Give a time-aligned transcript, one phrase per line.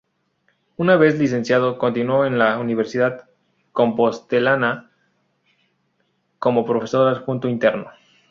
[0.77, 3.29] Una vez licenciado, continuó en la universidad
[3.71, 4.89] compostelana
[6.39, 7.91] como profesor adjunto interino.